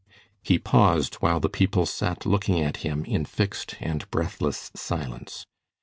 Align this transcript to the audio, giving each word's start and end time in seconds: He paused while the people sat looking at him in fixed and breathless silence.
He 0.41 0.57
paused 0.57 1.17
while 1.19 1.39
the 1.39 1.47
people 1.47 1.85
sat 1.85 2.25
looking 2.25 2.59
at 2.59 2.77
him 2.77 3.05
in 3.05 3.23
fixed 3.23 3.75
and 3.79 4.09
breathless 4.09 4.71
silence. 4.75 5.45